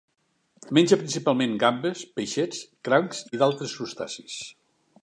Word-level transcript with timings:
Menja 0.77 0.97
principalment 1.01 1.53
gambes, 1.65 2.01
peixets, 2.17 2.65
crancs 2.89 3.21
i 3.37 3.43
d'altres 3.45 3.79
crustacis. 3.79 4.43